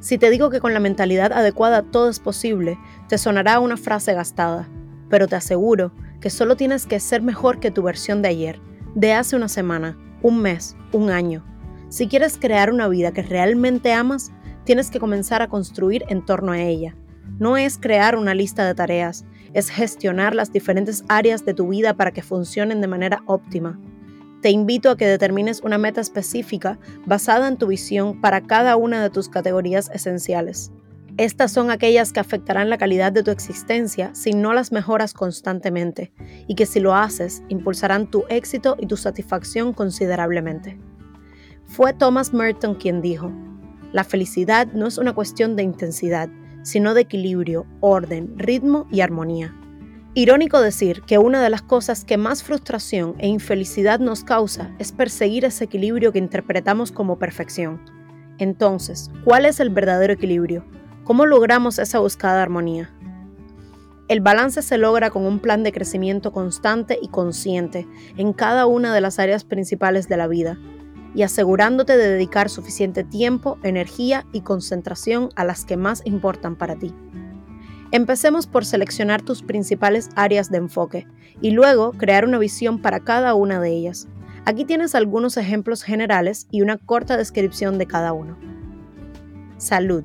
Si 0.00 0.18
te 0.18 0.30
digo 0.30 0.50
que 0.50 0.60
con 0.60 0.74
la 0.74 0.80
mentalidad 0.80 1.32
adecuada 1.32 1.82
todo 1.82 2.08
es 2.10 2.20
posible, 2.20 2.78
te 3.08 3.18
sonará 3.18 3.58
una 3.58 3.76
frase 3.76 4.14
gastada, 4.14 4.68
pero 5.08 5.26
te 5.26 5.36
aseguro 5.36 5.92
que 6.20 6.30
solo 6.30 6.56
tienes 6.56 6.86
que 6.86 7.00
ser 7.00 7.22
mejor 7.22 7.58
que 7.58 7.70
tu 7.70 7.82
versión 7.82 8.22
de 8.22 8.28
ayer, 8.28 8.60
de 8.94 9.14
hace 9.14 9.34
una 9.34 9.48
semana, 9.48 9.96
un 10.22 10.40
mes, 10.40 10.76
un 10.92 11.10
año. 11.10 11.44
Si 11.88 12.06
quieres 12.06 12.36
crear 12.36 12.72
una 12.72 12.88
vida 12.88 13.12
que 13.12 13.22
realmente 13.22 13.92
amas, 13.92 14.32
tienes 14.64 14.90
que 14.90 15.00
comenzar 15.00 15.40
a 15.42 15.48
construir 15.48 16.04
en 16.08 16.24
torno 16.24 16.52
a 16.52 16.60
ella. 16.60 16.94
No 17.38 17.56
es 17.56 17.78
crear 17.78 18.16
una 18.16 18.34
lista 18.34 18.66
de 18.66 18.74
tareas, 18.74 19.24
es 19.54 19.70
gestionar 19.70 20.34
las 20.34 20.52
diferentes 20.52 21.04
áreas 21.08 21.44
de 21.44 21.54
tu 21.54 21.68
vida 21.68 21.94
para 21.94 22.12
que 22.12 22.22
funcionen 22.22 22.80
de 22.80 22.88
manera 22.88 23.22
óptima. 23.26 23.78
Te 24.42 24.50
invito 24.50 24.90
a 24.90 24.96
que 24.96 25.06
determines 25.06 25.62
una 25.62 25.78
meta 25.78 26.00
específica 26.00 26.78
basada 27.06 27.48
en 27.48 27.56
tu 27.56 27.66
visión 27.66 28.20
para 28.20 28.42
cada 28.42 28.76
una 28.76 29.02
de 29.02 29.10
tus 29.10 29.28
categorías 29.28 29.90
esenciales. 29.92 30.70
Estas 31.18 31.50
son 31.50 31.72
aquellas 31.72 32.12
que 32.12 32.20
afectarán 32.20 32.70
la 32.70 32.78
calidad 32.78 33.10
de 33.10 33.24
tu 33.24 33.32
existencia 33.32 34.14
si 34.14 34.34
no 34.34 34.54
las 34.54 34.70
mejoras 34.70 35.14
constantemente 35.14 36.12
y 36.46 36.54
que 36.54 36.64
si 36.64 36.78
lo 36.78 36.94
haces 36.94 37.42
impulsarán 37.48 38.08
tu 38.08 38.22
éxito 38.28 38.76
y 38.78 38.86
tu 38.86 38.96
satisfacción 38.96 39.72
considerablemente. 39.72 40.78
Fue 41.66 41.92
Thomas 41.92 42.32
Merton 42.32 42.76
quien 42.76 43.02
dijo, 43.02 43.32
la 43.92 44.04
felicidad 44.04 44.68
no 44.68 44.86
es 44.86 44.96
una 44.96 45.12
cuestión 45.12 45.56
de 45.56 45.64
intensidad, 45.64 46.28
sino 46.62 46.94
de 46.94 47.00
equilibrio, 47.00 47.66
orden, 47.80 48.38
ritmo 48.38 48.86
y 48.92 49.00
armonía. 49.00 49.52
Irónico 50.14 50.60
decir 50.60 51.02
que 51.02 51.18
una 51.18 51.42
de 51.42 51.50
las 51.50 51.62
cosas 51.62 52.04
que 52.04 52.16
más 52.16 52.44
frustración 52.44 53.16
e 53.18 53.26
infelicidad 53.26 53.98
nos 53.98 54.22
causa 54.22 54.72
es 54.78 54.92
perseguir 54.92 55.44
ese 55.44 55.64
equilibrio 55.64 56.12
que 56.12 56.20
interpretamos 56.20 56.92
como 56.92 57.18
perfección. 57.18 57.80
Entonces, 58.38 59.10
¿cuál 59.24 59.46
es 59.46 59.58
el 59.58 59.70
verdadero 59.70 60.12
equilibrio? 60.12 60.77
¿Cómo 61.08 61.24
logramos 61.24 61.78
esa 61.78 62.00
buscada 62.00 62.42
armonía? 62.42 62.90
El 64.08 64.20
balance 64.20 64.60
se 64.60 64.76
logra 64.76 65.08
con 65.08 65.24
un 65.24 65.38
plan 65.38 65.62
de 65.62 65.72
crecimiento 65.72 66.32
constante 66.32 66.98
y 67.00 67.08
consciente 67.08 67.88
en 68.18 68.34
cada 68.34 68.66
una 68.66 68.92
de 68.92 69.00
las 69.00 69.18
áreas 69.18 69.42
principales 69.42 70.06
de 70.10 70.18
la 70.18 70.26
vida 70.26 70.58
y 71.14 71.22
asegurándote 71.22 71.96
de 71.96 72.10
dedicar 72.10 72.50
suficiente 72.50 73.04
tiempo, 73.04 73.56
energía 73.62 74.26
y 74.34 74.42
concentración 74.42 75.30
a 75.34 75.46
las 75.46 75.64
que 75.64 75.78
más 75.78 76.02
importan 76.04 76.56
para 76.56 76.76
ti. 76.76 76.94
Empecemos 77.90 78.46
por 78.46 78.66
seleccionar 78.66 79.22
tus 79.22 79.42
principales 79.42 80.10
áreas 80.14 80.50
de 80.50 80.58
enfoque 80.58 81.06
y 81.40 81.52
luego 81.52 81.92
crear 81.92 82.26
una 82.26 82.36
visión 82.36 82.82
para 82.82 83.00
cada 83.00 83.32
una 83.32 83.60
de 83.60 83.70
ellas. 83.70 84.08
Aquí 84.44 84.66
tienes 84.66 84.94
algunos 84.94 85.38
ejemplos 85.38 85.84
generales 85.84 86.48
y 86.50 86.60
una 86.60 86.76
corta 86.76 87.16
descripción 87.16 87.78
de 87.78 87.86
cada 87.86 88.12
uno. 88.12 88.36
Salud 89.56 90.04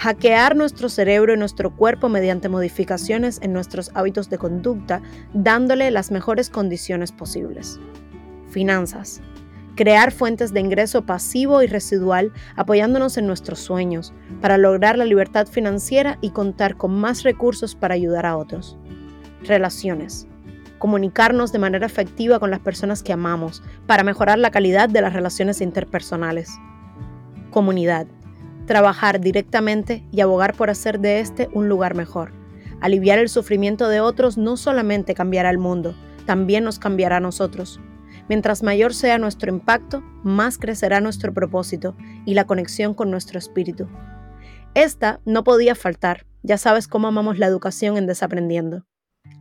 hackear 0.00 0.56
nuestro 0.56 0.88
cerebro 0.88 1.34
y 1.34 1.36
nuestro 1.36 1.76
cuerpo 1.76 2.08
mediante 2.08 2.48
modificaciones 2.48 3.38
en 3.42 3.52
nuestros 3.52 3.90
hábitos 3.92 4.30
de 4.30 4.38
conducta, 4.38 5.02
dándole 5.34 5.90
las 5.90 6.10
mejores 6.10 6.48
condiciones 6.48 7.12
posibles. 7.12 7.78
Finanzas. 8.48 9.20
Crear 9.76 10.10
fuentes 10.10 10.54
de 10.54 10.60
ingreso 10.60 11.04
pasivo 11.04 11.62
y 11.62 11.66
residual 11.66 12.32
apoyándonos 12.56 13.18
en 13.18 13.26
nuestros 13.26 13.58
sueños 13.58 14.14
para 14.40 14.56
lograr 14.56 14.96
la 14.96 15.04
libertad 15.04 15.46
financiera 15.46 16.16
y 16.22 16.30
contar 16.30 16.78
con 16.78 16.98
más 16.98 17.22
recursos 17.22 17.74
para 17.74 17.92
ayudar 17.92 18.24
a 18.24 18.38
otros. 18.38 18.78
Relaciones. 19.42 20.26
Comunicarnos 20.78 21.52
de 21.52 21.58
manera 21.58 21.84
efectiva 21.84 22.40
con 22.40 22.50
las 22.50 22.60
personas 22.60 23.02
que 23.02 23.12
amamos 23.12 23.62
para 23.86 24.02
mejorar 24.02 24.38
la 24.38 24.50
calidad 24.50 24.88
de 24.88 25.02
las 25.02 25.12
relaciones 25.12 25.60
interpersonales. 25.60 26.50
Comunidad 27.50 28.06
trabajar 28.70 29.20
directamente 29.20 30.04
y 30.12 30.20
abogar 30.20 30.54
por 30.54 30.70
hacer 30.70 31.00
de 31.00 31.18
este 31.18 31.48
un 31.52 31.68
lugar 31.68 31.96
mejor. 31.96 32.30
Aliviar 32.80 33.18
el 33.18 33.28
sufrimiento 33.28 33.88
de 33.88 34.00
otros 34.00 34.38
no 34.38 34.56
solamente 34.56 35.12
cambiará 35.12 35.50
el 35.50 35.58
mundo, 35.58 35.96
también 36.24 36.62
nos 36.62 36.78
cambiará 36.78 37.16
a 37.16 37.20
nosotros. 37.20 37.80
Mientras 38.28 38.62
mayor 38.62 38.94
sea 38.94 39.18
nuestro 39.18 39.50
impacto, 39.50 40.04
más 40.22 40.56
crecerá 40.56 41.00
nuestro 41.00 41.34
propósito 41.34 41.96
y 42.24 42.34
la 42.34 42.46
conexión 42.46 42.94
con 42.94 43.10
nuestro 43.10 43.40
espíritu. 43.40 43.88
Esta 44.74 45.18
no 45.24 45.42
podía 45.42 45.74
faltar, 45.74 46.24
ya 46.44 46.56
sabes 46.56 46.86
cómo 46.86 47.08
amamos 47.08 47.40
la 47.40 47.46
educación 47.46 47.96
en 47.96 48.06
Desaprendiendo. 48.06 48.86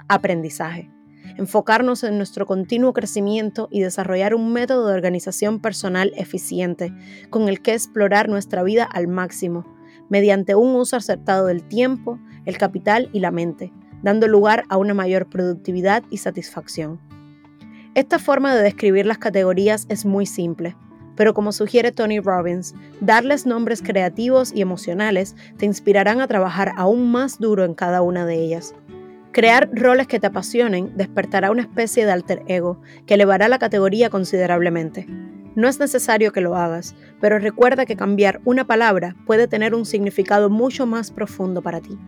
Aprendizaje 0.08 0.90
enfocarnos 1.40 2.04
en 2.04 2.18
nuestro 2.18 2.46
continuo 2.46 2.92
crecimiento 2.92 3.70
y 3.72 3.80
desarrollar 3.80 4.36
un 4.36 4.52
método 4.52 4.88
de 4.88 4.94
organización 4.94 5.62
personal 5.62 6.12
eficiente 6.18 6.94
con 7.30 7.48
el 7.48 7.62
que 7.62 7.74
explorar 7.74 8.28
nuestra 8.28 8.62
vida 8.62 8.84
al 8.84 9.08
máximo, 9.08 9.66
mediante 10.10 10.56
un 10.56 10.76
uso 10.76 10.98
acertado 10.98 11.46
del 11.46 11.64
tiempo, 11.64 12.20
el 12.46 12.58
capital 12.58 13.10
y 13.14 13.22
la 13.22 13.32
mente, 13.32 13.72
dando 14.04 14.28
lugar 14.28 14.66
a 14.68 14.76
una 14.76 14.94
mayor 14.94 15.30
productividad 15.30 16.04
y 16.10 16.18
satisfacción. 16.18 17.00
Esta 17.96 18.20
forma 18.20 18.54
de 18.54 18.62
describir 18.62 19.06
las 19.06 19.18
categorías 19.18 19.86
es 19.88 20.06
muy 20.06 20.26
simple, 20.26 20.76
pero 21.16 21.34
como 21.34 21.54
sugiere 21.54 21.94
Tony 21.94 22.20
Robbins, 22.20 22.76
darles 23.00 23.46
nombres 23.46 23.82
creativos 23.82 24.54
y 24.54 24.62
emocionales 24.62 25.38
te 25.58 25.66
inspirarán 25.66 26.20
a 26.20 26.28
trabajar 26.28 26.74
aún 26.76 27.10
más 27.12 27.40
duro 27.40 27.64
en 27.64 27.76
cada 27.76 28.02
una 28.02 28.26
de 28.26 28.36
ellas. 28.36 28.76
Crear 29.32 29.70
roles 29.72 30.08
que 30.08 30.20
te 30.20 30.26
apasionen 30.26 30.98
despertará 30.98 31.52
una 31.52 31.62
especie 31.62 32.04
de 32.04 32.12
alter 32.12 32.42
ego 32.48 32.82
que 33.06 33.14
elevará 33.14 33.48
la 33.48 33.60
categoría 33.60 34.10
considerablemente. 34.10 35.06
No 35.56 35.68
es 35.68 35.80
necesario 35.80 36.32
que 36.32 36.42
lo 36.42 36.56
hagas, 36.56 36.96
pero 37.22 37.38
recuerda 37.38 37.86
que 37.86 37.96
cambiar 37.96 38.42
una 38.44 38.66
palabra 38.66 39.16
puede 39.28 39.48
tener 39.48 39.76
un 39.76 39.86
significado 39.86 40.50
mucho 40.50 40.88
más 40.88 41.12
profundo 41.12 41.62
para 41.62 41.80
ti. 41.80 42.00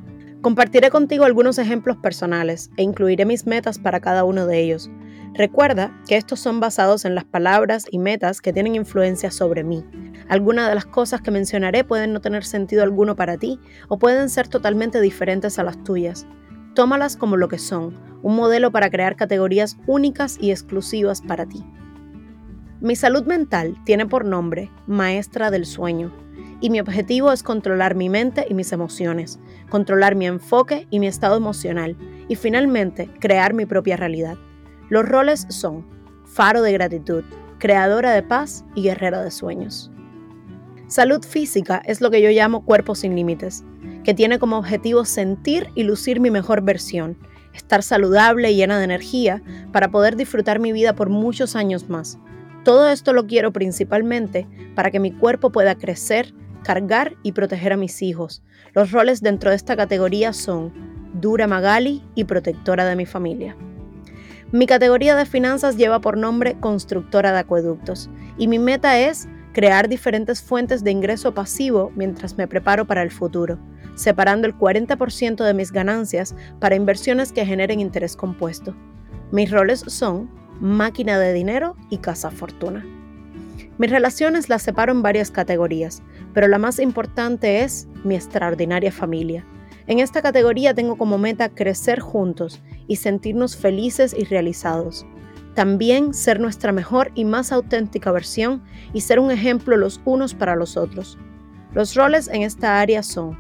Compartiré 0.42 0.90
contigo 0.90 1.24
algunos 1.24 1.60
ejemplos 1.60 1.98
personales 1.98 2.72
e 2.76 2.82
incluiré 2.82 3.26
mis 3.26 3.46
metas 3.46 3.78
para 3.78 4.00
cada 4.00 4.24
uno 4.24 4.48
de 4.48 4.60
ellos. 4.60 4.90
Recuerda 5.36 5.96
que 6.08 6.18
estos 6.18 6.40
son 6.40 6.60
basados 6.60 7.06
en 7.06 7.14
las 7.14 7.26
palabras 7.26 7.86
y 7.92 8.00
metas 8.00 8.42
que 8.42 8.52
tienen 8.52 8.76
influencia 8.76 9.30
sobre 9.30 9.64
mí. 9.64 9.86
Algunas 10.28 10.70
de 10.70 10.76
las 10.76 10.86
cosas 10.86 11.22
que 11.22 11.30
mencionaré 11.30 11.84
pueden 11.84 12.14
no 12.14 12.22
tener 12.22 12.44
sentido 12.46 12.82
alguno 12.82 13.16
para 13.16 13.38
ti 13.38 13.60
o 13.90 14.00
pueden 14.00 14.30
ser 14.30 14.48
totalmente 14.48 15.00
diferentes 15.02 15.60
a 15.60 15.64
las 15.64 15.84
tuyas. 15.84 16.26
Tómalas 16.74 17.18
como 17.18 17.36
lo 17.36 17.50
que 17.50 17.58
son, 17.58 18.00
un 18.22 18.36
modelo 18.36 18.72
para 18.72 18.90
crear 18.90 19.18
categorías 19.18 19.78
únicas 19.88 20.38
y 20.40 20.52
exclusivas 20.52 21.22
para 21.22 21.46
ti. 21.46 21.66
Mi 22.80 22.96
salud 22.96 23.26
mental 23.26 23.76
tiene 23.86 24.06
por 24.06 24.24
nombre 24.24 24.72
Maestra 24.88 25.52
del 25.52 25.66
Sueño 25.66 26.14
y 26.62 26.70
mi 26.70 26.80
objetivo 26.80 27.32
es 27.32 27.44
controlar 27.44 27.96
mi 27.96 28.08
mente 28.08 28.46
y 28.50 28.54
mis 28.54 28.72
emociones, 28.72 29.38
controlar 29.70 30.16
mi 30.16 30.28
enfoque 30.28 30.88
y 30.90 31.00
mi 31.00 31.08
estado 31.08 31.36
emocional 31.36 31.98
y 32.30 32.36
finalmente 32.36 33.10
crear 33.20 33.54
mi 33.54 33.66
propia 33.66 33.98
realidad. 33.98 34.38
Los 34.90 35.08
roles 35.08 35.48
son 35.50 35.86
faro 36.26 36.62
de 36.62 36.72
gratitud, 36.72 37.24
creadora 37.60 38.14
de 38.14 38.24
paz 38.24 38.64
y 38.76 38.84
guerrera 38.84 39.22
de 39.22 39.32
sueños. 39.32 39.92
Salud 40.88 41.24
física 41.24 41.82
es 41.86 42.00
lo 42.00 42.12
que 42.12 42.22
yo 42.22 42.30
llamo 42.30 42.64
cuerpo 42.64 42.96
sin 42.96 43.16
límites 43.16 43.64
que 44.04 44.14
tiene 44.14 44.40
como 44.40 44.58
objetivo 44.58 45.06
sentir 45.06 45.70
y 45.76 45.84
lucir 45.84 46.20
mi 46.20 46.32
mejor 46.32 46.62
versión, 46.62 47.18
estar 47.54 47.84
saludable 47.84 48.52
y 48.52 48.56
llena 48.56 48.78
de 48.78 48.86
energía 48.86 49.42
para 49.72 49.92
poder 49.92 50.16
disfrutar 50.16 50.60
mi 50.60 50.72
vida 50.72 50.94
por 50.94 51.10
muchos 51.10 51.56
años 51.56 51.90
más. 51.90 52.18
Todo 52.64 52.90
esto 52.90 53.14
lo 53.14 53.28
quiero 53.28 53.52
principalmente 53.52 54.48
para 54.76 54.92
que 54.92 55.00
mi 55.00 55.12
cuerpo 55.12 55.52
pueda 55.52 55.76
crecer, 55.76 56.34
cargar 56.64 57.16
y 57.24 57.32
proteger 57.32 57.74
a 57.74 57.78
mis 57.78 58.02
hijos. 58.02 58.44
Los 58.74 58.92
roles 58.92 59.22
dentro 59.22 59.50
de 59.50 59.56
esta 59.56 59.76
categoría 59.76 60.34
son 60.34 60.72
Dura 61.14 61.48
Magali 61.48 62.04
y 62.16 62.24
protectora 62.24 62.86
de 62.86 62.96
mi 62.96 63.06
familia. 63.06 63.56
Mi 64.52 64.68
categoría 64.68 65.16
de 65.16 65.26
finanzas 65.26 65.78
lleva 65.78 66.02
por 66.02 66.18
nombre 66.18 66.60
constructora 66.60 67.32
de 67.32 67.40
acueductos 67.40 68.10
y 68.38 68.48
mi 68.48 68.60
meta 68.60 69.00
es 69.00 69.28
crear 69.54 69.90
diferentes 69.90 70.42
fuentes 70.42 70.84
de 70.84 70.92
ingreso 70.92 71.34
pasivo 71.34 71.92
mientras 71.96 72.38
me 72.38 72.48
preparo 72.48 72.86
para 72.86 73.02
el 73.02 73.12
futuro 73.12 73.60
separando 73.96 74.48
el 74.48 74.58
40% 74.58 75.44
de 75.44 75.54
mis 75.54 75.72
ganancias 75.72 76.36
para 76.60 76.76
inversiones 76.76 77.32
que 77.32 77.46
generen 77.46 77.80
interés 77.80 78.16
compuesto. 78.16 78.76
Mis 79.32 79.52
roles 79.52 79.84
son 79.88 80.30
máquina 80.60 81.20
de 81.20 81.34
dinero 81.34 81.76
y 81.90 81.98
casa 81.98 82.32
fortuna. 82.32 82.86
Mis 83.78 83.90
relaciones 83.90 84.50
las 84.50 84.62
separo 84.62 84.92
en 84.92 85.02
varias 85.02 85.32
categorías, 85.32 86.04
pero 86.34 86.48
la 86.48 86.60
más 86.60 86.80
importante 86.80 87.64
es 87.64 87.88
mi 88.04 88.16
extraordinaria 88.16 88.92
familia. 88.92 89.46
En 89.88 90.00
esta 90.00 90.22
categoría 90.22 90.74
tengo 90.74 90.98
como 90.98 91.18
meta 91.18 91.50
crecer 91.50 92.00
juntos 92.00 92.62
y 92.88 92.98
sentirnos 92.98 93.58
felices 93.58 94.16
y 94.18 94.26
realizados. 94.26 95.06
También 95.56 96.14
ser 96.14 96.40
nuestra 96.40 96.72
mejor 96.72 97.12
y 97.16 97.26
más 97.26 97.52
auténtica 97.52 98.12
versión 98.12 98.62
y 98.94 99.02
ser 99.02 99.20
un 99.20 99.32
ejemplo 99.32 99.76
los 99.76 100.00
unos 100.06 100.34
para 100.34 100.56
los 100.56 100.78
otros. 100.78 101.18
Los 101.74 101.96
roles 101.96 102.28
en 102.28 102.44
esta 102.44 102.80
área 102.80 103.02
son 103.02 103.38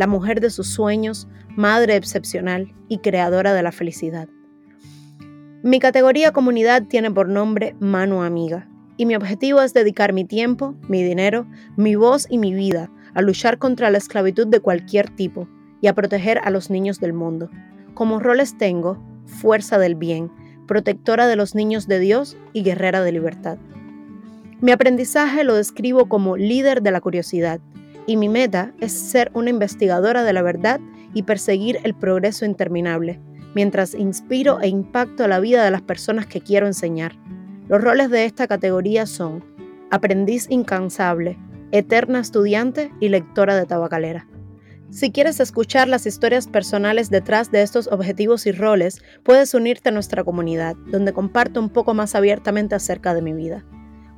la 0.00 0.06
mujer 0.06 0.40
de 0.40 0.48
sus 0.48 0.68
sueños, 0.68 1.28
madre 1.56 1.94
excepcional 1.94 2.72
y 2.88 3.00
creadora 3.00 3.52
de 3.52 3.62
la 3.62 3.70
felicidad. 3.70 4.30
Mi 5.62 5.78
categoría 5.78 6.32
comunidad 6.32 6.84
tiene 6.88 7.10
por 7.10 7.28
nombre 7.28 7.76
Mano 7.80 8.22
Amiga 8.22 8.66
y 8.96 9.04
mi 9.04 9.14
objetivo 9.14 9.60
es 9.60 9.74
dedicar 9.74 10.14
mi 10.14 10.24
tiempo, 10.24 10.74
mi 10.88 11.02
dinero, 11.02 11.46
mi 11.76 11.96
voz 11.96 12.26
y 12.30 12.38
mi 12.38 12.54
vida 12.54 12.90
a 13.12 13.20
luchar 13.20 13.58
contra 13.58 13.90
la 13.90 13.98
esclavitud 13.98 14.46
de 14.46 14.60
cualquier 14.60 15.10
tipo 15.10 15.46
y 15.82 15.88
a 15.88 15.94
proteger 15.94 16.40
a 16.44 16.48
los 16.48 16.70
niños 16.70 16.98
del 16.98 17.12
mundo. 17.12 17.50
Como 17.92 18.20
roles 18.20 18.56
tengo 18.56 18.96
fuerza 19.26 19.78
del 19.78 19.96
bien, 19.96 20.32
protectora 20.66 21.26
de 21.26 21.36
los 21.36 21.54
niños 21.54 21.88
de 21.88 21.98
Dios 21.98 22.38
y 22.54 22.62
guerrera 22.62 23.02
de 23.02 23.12
libertad. 23.12 23.58
Mi 24.62 24.72
aprendizaje 24.72 25.44
lo 25.44 25.54
describo 25.54 26.08
como 26.08 26.38
líder 26.38 26.80
de 26.80 26.90
la 26.90 27.02
curiosidad 27.02 27.60
y 28.10 28.16
mi 28.16 28.28
meta 28.28 28.74
es 28.80 28.90
ser 28.90 29.30
una 29.34 29.50
investigadora 29.50 30.24
de 30.24 30.32
la 30.32 30.42
verdad 30.42 30.80
y 31.14 31.22
perseguir 31.22 31.78
el 31.84 31.94
progreso 31.94 32.44
interminable, 32.44 33.20
mientras 33.54 33.94
inspiro 33.94 34.60
e 34.60 34.66
impacto 34.66 35.28
la 35.28 35.38
vida 35.38 35.64
de 35.64 35.70
las 35.70 35.82
personas 35.82 36.26
que 36.26 36.40
quiero 36.40 36.66
enseñar. 36.66 37.12
Los 37.68 37.80
roles 37.80 38.10
de 38.10 38.24
esta 38.24 38.48
categoría 38.48 39.06
son 39.06 39.44
aprendiz 39.92 40.48
incansable, 40.50 41.38
eterna 41.70 42.18
estudiante 42.18 42.92
y 42.98 43.10
lectora 43.10 43.54
de 43.54 43.66
tabacalera. 43.66 44.26
Si 44.90 45.12
quieres 45.12 45.38
escuchar 45.38 45.86
las 45.86 46.04
historias 46.04 46.48
personales 46.48 47.10
detrás 47.10 47.52
de 47.52 47.62
estos 47.62 47.86
objetivos 47.86 48.44
y 48.44 48.50
roles, 48.50 49.04
puedes 49.22 49.54
unirte 49.54 49.90
a 49.90 49.92
nuestra 49.92 50.24
comunidad, 50.24 50.74
donde 50.90 51.12
comparto 51.12 51.60
un 51.60 51.68
poco 51.68 51.94
más 51.94 52.16
abiertamente 52.16 52.74
acerca 52.74 53.14
de 53.14 53.22
mi 53.22 53.34
vida. 53.34 53.64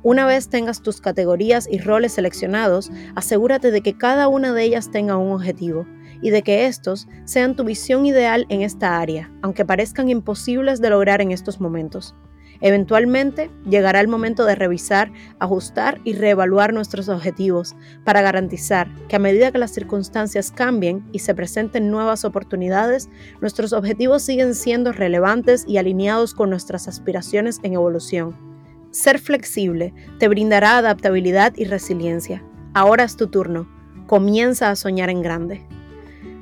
Una 0.03 0.25
vez 0.25 0.49
tengas 0.49 0.81
tus 0.81 0.99
categorías 0.99 1.65
y 1.71 1.79
roles 1.79 2.11
seleccionados, 2.11 2.91
asegúrate 3.15 3.71
de 3.71 3.79
que 3.79 3.97
cada 3.97 4.27
una 4.27 4.51
de 4.51 4.63
ellas 4.63 4.91
tenga 4.91 5.15
un 5.15 5.31
objetivo 5.31 5.87
y 6.21 6.29
de 6.29 6.41
que 6.41 6.65
estos 6.65 7.07
sean 7.23 7.55
tu 7.55 7.63
visión 7.63 8.05
ideal 8.05 8.45
en 8.49 8.63
esta 8.63 8.99
área, 8.99 9.31
aunque 9.41 9.63
parezcan 9.63 10.09
imposibles 10.09 10.81
de 10.81 10.89
lograr 10.89 11.21
en 11.21 11.31
estos 11.31 11.61
momentos. 11.61 12.15
Eventualmente 12.59 13.49
llegará 13.69 14.01
el 14.01 14.09
momento 14.09 14.43
de 14.43 14.55
revisar, 14.55 15.09
ajustar 15.39 16.01
y 16.03 16.13
reevaluar 16.13 16.73
nuestros 16.73 17.07
objetivos 17.07 17.73
para 18.03 18.21
garantizar 18.21 18.93
que 19.07 19.15
a 19.15 19.19
medida 19.19 19.53
que 19.53 19.57
las 19.57 19.71
circunstancias 19.71 20.51
cambien 20.51 21.07
y 21.13 21.19
se 21.19 21.33
presenten 21.33 21.89
nuevas 21.89 22.25
oportunidades, 22.25 23.09
nuestros 23.39 23.71
objetivos 23.71 24.21
siguen 24.21 24.53
siendo 24.53 24.91
relevantes 24.91 25.63
y 25.65 25.77
alineados 25.77 26.33
con 26.33 26.49
nuestras 26.49 26.89
aspiraciones 26.89 27.59
en 27.63 27.73
evolución. 27.73 28.52
Ser 28.93 29.17
flexible 29.17 29.91
te 30.19 30.27
brindará 30.27 30.77
adaptabilidad 30.77 31.53
y 31.55 31.65
resiliencia. 31.65 32.43
Ahora 32.75 33.03
es 33.03 33.17
tu 33.17 33.25
turno. 33.25 33.67
Comienza 34.05 34.69
a 34.69 34.75
soñar 34.75 35.09
en 35.09 35.23
grande. 35.23 35.65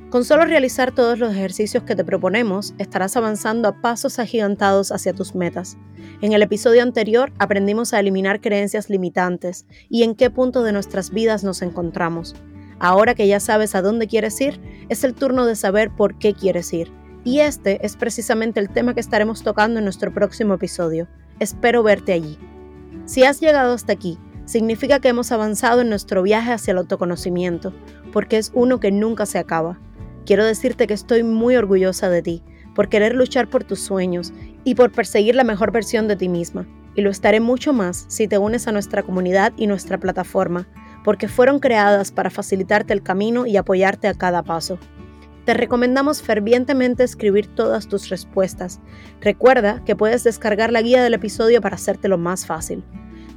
Con 0.09 0.25
solo 0.25 0.43
realizar 0.43 0.91
todos 0.91 1.17
los 1.17 1.31
ejercicios 1.31 1.83
que 1.83 1.95
te 1.95 2.03
proponemos, 2.03 2.73
estarás 2.77 3.15
avanzando 3.15 3.69
a 3.69 3.79
pasos 3.79 4.19
agigantados 4.19 4.91
hacia 4.91 5.13
tus 5.13 5.33
metas. 5.33 5.77
En 6.19 6.33
el 6.33 6.41
episodio 6.41 6.83
anterior 6.83 7.31
aprendimos 7.39 7.93
a 7.93 8.01
eliminar 8.01 8.41
creencias 8.41 8.89
limitantes 8.89 9.65
y 9.87 10.03
en 10.03 10.13
qué 10.13 10.29
punto 10.29 10.61
de 10.61 10.73
nuestras 10.73 11.11
vidas 11.11 11.45
nos 11.45 11.61
encontramos. 11.61 12.35
Ahora 12.79 13.15
que 13.15 13.29
ya 13.29 13.39
sabes 13.39 13.75
a 13.75 13.81
dónde 13.81 14.07
quieres 14.07 14.41
ir, 14.41 14.59
es 14.89 15.05
el 15.05 15.13
turno 15.13 15.45
de 15.45 15.55
saber 15.55 15.89
por 15.89 16.19
qué 16.19 16.33
quieres 16.33 16.73
ir. 16.73 16.91
Y 17.23 17.39
este 17.39 17.85
es 17.85 17.95
precisamente 17.95 18.59
el 18.59 18.69
tema 18.69 18.93
que 18.93 18.99
estaremos 18.99 19.41
tocando 19.41 19.79
en 19.79 19.85
nuestro 19.85 20.13
próximo 20.13 20.55
episodio. 20.55 21.07
Espero 21.41 21.81
verte 21.81 22.13
allí. 22.13 22.37
Si 23.05 23.23
has 23.23 23.39
llegado 23.41 23.73
hasta 23.73 23.93
aquí, 23.93 24.19
significa 24.45 24.99
que 24.99 25.07
hemos 25.07 25.31
avanzado 25.31 25.81
en 25.81 25.89
nuestro 25.89 26.21
viaje 26.21 26.51
hacia 26.51 26.71
el 26.71 26.77
autoconocimiento, 26.77 27.73
porque 28.13 28.37
es 28.37 28.51
uno 28.53 28.79
que 28.79 28.91
nunca 28.91 29.25
se 29.25 29.39
acaba. 29.39 29.79
Quiero 30.23 30.45
decirte 30.45 30.85
que 30.85 30.93
estoy 30.93 31.23
muy 31.23 31.55
orgullosa 31.55 32.11
de 32.11 32.21
ti, 32.21 32.43
por 32.75 32.89
querer 32.89 33.15
luchar 33.15 33.47
por 33.47 33.63
tus 33.63 33.79
sueños 33.79 34.31
y 34.65 34.75
por 34.75 34.91
perseguir 34.91 35.33
la 35.33 35.43
mejor 35.43 35.71
versión 35.71 36.07
de 36.07 36.15
ti 36.15 36.29
misma. 36.29 36.67
Y 36.93 37.01
lo 37.01 37.09
estaré 37.09 37.39
mucho 37.39 37.73
más 37.73 38.05
si 38.07 38.27
te 38.27 38.37
unes 38.37 38.67
a 38.67 38.71
nuestra 38.71 39.01
comunidad 39.01 39.51
y 39.57 39.65
nuestra 39.65 39.97
plataforma, 39.97 40.67
porque 41.03 41.27
fueron 41.27 41.57
creadas 41.57 42.11
para 42.11 42.29
facilitarte 42.29 42.93
el 42.93 43.01
camino 43.01 43.47
y 43.47 43.57
apoyarte 43.57 44.07
a 44.07 44.13
cada 44.13 44.43
paso. 44.43 44.77
Te 45.45 45.55
recomendamos 45.55 46.21
fervientemente 46.21 47.03
escribir 47.03 47.47
todas 47.55 47.87
tus 47.87 48.09
respuestas. 48.09 48.79
Recuerda 49.21 49.83
que 49.85 49.95
puedes 49.95 50.23
descargar 50.23 50.71
la 50.71 50.81
guía 50.81 51.03
del 51.03 51.15
episodio 51.15 51.61
para 51.61 51.75
hacértelo 51.75 52.17
más 52.19 52.45
fácil. 52.45 52.83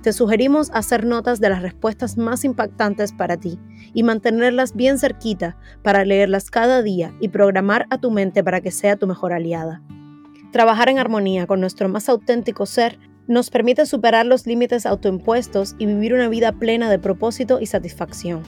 Te 0.02 0.12
sugerimos 0.12 0.70
hacer 0.74 1.06
notas 1.06 1.40
de 1.40 1.48
las 1.48 1.62
respuestas 1.62 2.18
más 2.18 2.44
impactantes 2.44 3.14
para 3.14 3.38
ti 3.38 3.58
y 3.94 4.02
mantenerlas 4.02 4.76
bien 4.76 4.98
cerquita 4.98 5.56
para 5.82 6.04
leerlas 6.04 6.50
cada 6.50 6.82
día 6.82 7.14
y 7.20 7.28
programar 7.28 7.86
a 7.88 7.96
tu 7.96 8.10
mente 8.10 8.44
para 8.44 8.60
que 8.60 8.70
sea 8.70 8.96
tu 8.96 9.06
mejor 9.06 9.32
aliada. 9.32 9.82
Trabajar 10.52 10.90
en 10.90 10.98
armonía 10.98 11.46
con 11.46 11.58
nuestro 11.60 11.88
más 11.88 12.10
auténtico 12.10 12.66
ser 12.66 12.98
nos 13.26 13.48
permite 13.48 13.86
superar 13.86 14.26
los 14.26 14.46
límites 14.46 14.84
autoimpuestos 14.84 15.74
y 15.78 15.86
vivir 15.86 16.12
una 16.12 16.28
vida 16.28 16.52
plena 16.52 16.90
de 16.90 16.98
propósito 16.98 17.58
y 17.58 17.66
satisfacción. 17.66 18.42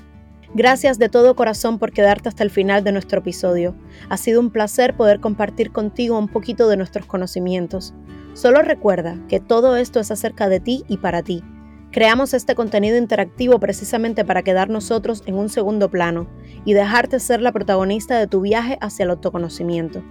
Gracias 0.57 0.99
de 0.99 1.11
todo 1.11 1.37
corazón 1.37 1.79
por 1.79 1.93
quedarte 1.93 2.31
hasta 2.31 2.43
el 2.43 2.49
final 2.49 2.83
de 2.83 2.91
nuestro 2.91 3.19
episodio. 3.19 3.75
Ha 4.09 4.17
sido 4.17 4.41
un 4.41 4.49
placer 4.49 4.97
poder 4.97 5.21
compartir 5.21 5.71
contigo 5.71 6.19
un 6.19 6.29
poquito 6.29 6.67
de 6.67 6.79
nuestros 6.79 7.05
conocimientos. 7.05 7.93
Solo 8.33 8.63
recuerda 8.63 9.19
que 9.29 9.39
todo 9.39 9.77
esto 9.77 10.01
es 10.01 10.11
acerca 10.11 10.49
de 10.49 10.61
ti 10.61 10.83
y 10.89 10.97
para 10.97 11.23
ti. 11.23 11.45
Creamos 11.93 12.33
este 12.33 12.55
contenido 12.55 12.97
interactivo 12.97 13.61
precisamente 13.61 14.25
para 14.25 14.43
quedar 14.43 14.71
nosotros 14.71 15.23
en 15.27 15.35
un 15.35 15.51
segundo 15.51 15.91
plano 15.91 16.27
y 16.65 16.73
dejarte 16.73 17.21
ser 17.21 17.43
la 17.43 17.53
protagonista 17.53 18.19
de 18.19 18.27
tu 18.27 18.41
viaje 18.41 18.79
hacia 18.81 19.05
el 19.05 19.11
autoconocimiento. 19.11 20.03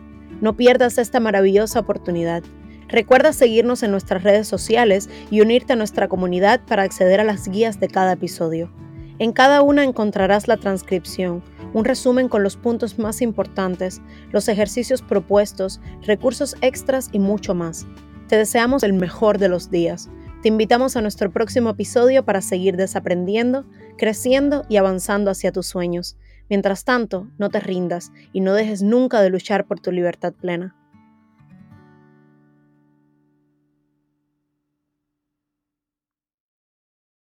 No 0.42 0.56
pierdas 0.56 1.00
esta 1.00 1.20
maravillosa 1.20 1.80
oportunidad. 1.80 2.44
Recuerda 2.88 3.34
seguirnos 3.34 3.82
en 3.82 3.90
nuestras 3.90 4.22
redes 4.22 4.48
sociales 4.48 5.10
y 5.32 5.42
unirte 5.42 5.74
a 5.74 5.76
nuestra 5.76 6.08
comunidad 6.08 6.62
para 6.68 6.84
acceder 6.84 7.20
a 7.20 7.24
las 7.24 7.48
guías 7.48 7.80
de 7.80 7.88
cada 7.88 8.12
episodio. 8.12 8.70
En 9.18 9.32
cada 9.32 9.62
una 9.62 9.86
encontrarás 9.86 10.50
la 10.50 10.58
transcripción, 10.58 11.42
un 11.74 11.86
resumen 11.86 12.28
con 12.28 12.44
los 12.44 12.58
puntos 12.58 13.00
más 13.00 13.22
importantes, 13.22 14.02
los 14.32 14.50
ejercicios 14.50 15.02
propuestos, 15.02 15.80
recursos 16.02 16.56
extras 16.60 17.10
y 17.14 17.20
mucho 17.20 17.56
más. 17.56 17.88
Te 18.28 18.38
deseamos 18.38 18.84
el 18.84 18.92
mejor 18.92 19.38
de 19.38 19.48
los 19.48 19.72
días. 19.72 20.10
Te 20.42 20.50
invitamos 20.50 20.98
a 20.98 21.02
nuestro 21.02 21.32
próximo 21.32 21.70
episodio 21.70 22.26
para 22.26 22.42
seguir 22.42 22.76
desaprendiendo, 22.76 23.66
creciendo 23.98 24.66
y 24.68 24.78
avanzando 24.78 25.32
hacia 25.32 25.54
tus 25.54 25.66
sueños. 25.66 26.18
Mientras 26.50 26.84
tanto, 26.84 27.30
no 27.38 27.50
te 27.50 27.62
rindas 27.62 28.12
y 28.34 28.42
no 28.42 28.54
dejes 28.54 28.82
nunca 28.84 29.22
de 29.22 29.30
luchar 29.30 29.66
por 29.66 29.80
tu 29.80 29.94
libertad 29.94 30.34
plena. 30.34 30.76